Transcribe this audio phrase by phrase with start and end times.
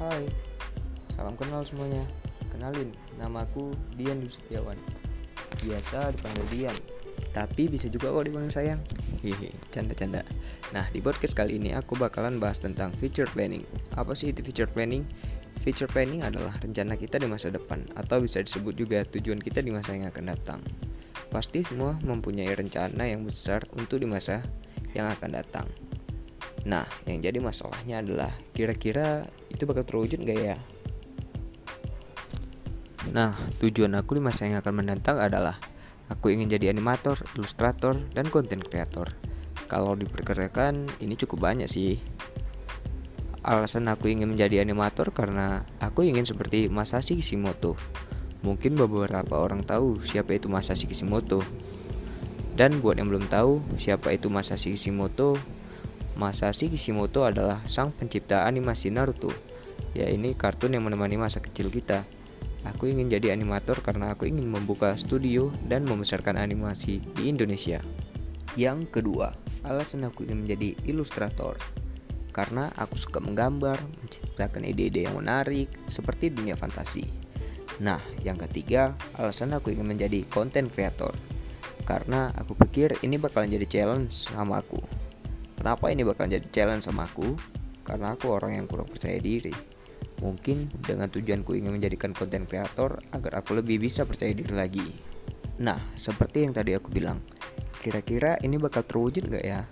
[0.00, 0.24] Hai,
[1.12, 2.00] salam kenal semuanya.
[2.48, 2.88] Kenalin,
[3.20, 4.80] namaku Dian Dwi Setiawan.
[5.60, 6.76] Biasa dipanggil Dian,
[7.36, 8.80] tapi bisa juga kok dipanggil sayang.
[9.20, 10.24] Hehe, canda-canda.
[10.72, 13.60] Nah, di podcast kali ini aku bakalan bahas tentang future planning.
[13.92, 15.04] Apa sih itu future planning?
[15.68, 19.68] Future planning adalah rencana kita di masa depan atau bisa disebut juga tujuan kita di
[19.68, 20.64] masa yang akan datang.
[21.28, 24.40] Pasti semua mempunyai rencana yang besar untuk di masa
[24.96, 25.68] yang akan datang.
[26.68, 30.56] Nah, yang jadi masalahnya adalah kira-kira itu bakal terwujud gak ya?
[33.10, 35.56] Nah, tujuan aku di masa yang akan mendatang adalah
[36.12, 39.16] aku ingin jadi animator, ilustrator, dan konten kreator.
[39.70, 41.96] Kalau diperkirakan, ini cukup banyak sih.
[43.40, 47.72] Alasan aku ingin menjadi animator karena aku ingin seperti Masashi Kishimoto.
[48.44, 51.40] Mungkin beberapa orang tahu siapa itu Masashi Kishimoto.
[52.52, 55.40] Dan buat yang belum tahu siapa itu Masashi Kishimoto,
[56.18, 59.30] Masashi Kishimoto adalah sang pencipta animasi Naruto.
[59.94, 62.06] Ya ini kartun yang menemani masa kecil kita.
[62.66, 67.80] Aku ingin jadi animator karena aku ingin membuka studio dan membesarkan animasi di Indonesia.
[68.58, 69.32] Yang kedua,
[69.64, 71.56] alasan aku ingin menjadi ilustrator.
[72.30, 77.06] Karena aku suka menggambar, menciptakan ide-ide yang menarik seperti dunia fantasi.
[77.80, 81.16] Nah, yang ketiga, alasan aku ingin menjadi konten kreator.
[81.88, 84.99] Karena aku pikir ini bakalan jadi challenge sama aku.
[85.60, 87.36] Kenapa ini bakal jadi challenge sama aku?
[87.84, 89.52] Karena aku orang yang kurang percaya diri.
[90.24, 94.88] Mungkin dengan tujuanku ingin menjadikan konten kreator agar aku lebih bisa percaya diri lagi.
[95.60, 97.20] Nah, seperti yang tadi aku bilang,
[97.84, 99.68] kira-kira ini bakal terwujud gak ya?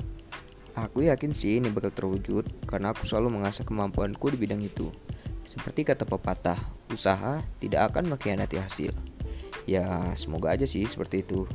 [0.76, 4.92] Aku yakin sih ini bakal terwujud karena aku selalu mengasah kemampuanku di bidang itu.
[5.48, 8.92] Seperti kata pepatah, usaha tidak akan mengkhianati hasil.
[9.64, 11.48] Ya, semoga aja sih seperti itu.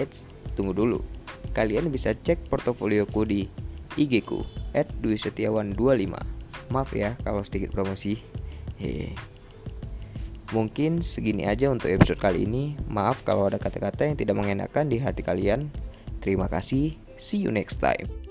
[0.00, 0.24] Eits,
[0.56, 1.17] tunggu dulu
[1.58, 3.50] kalian bisa cek portofolioku di
[3.98, 6.14] IG ku @duisetiawan25.
[6.70, 8.22] Maaf ya kalau sedikit promosi.
[8.78, 9.18] Hehe.
[10.54, 12.78] Mungkin segini aja untuk episode kali ini.
[12.88, 15.68] Maaf kalau ada kata-kata yang tidak mengenakan di hati kalian.
[16.22, 16.94] Terima kasih.
[17.18, 18.27] See you next time.